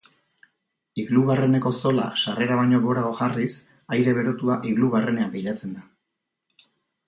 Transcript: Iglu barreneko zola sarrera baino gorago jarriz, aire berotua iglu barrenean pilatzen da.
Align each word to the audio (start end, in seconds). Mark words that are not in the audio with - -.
Iglu 1.03 1.25
barreneko 1.27 1.71
zola 1.89 2.07
sarrera 2.23 2.57
baino 2.61 2.81
gorago 2.87 3.11
jarriz, 3.21 3.53
aire 3.99 4.17
berotua 4.21 4.59
iglu 4.73 4.93
barrenean 4.99 5.33
pilatzen 5.39 5.79
da. 5.81 5.89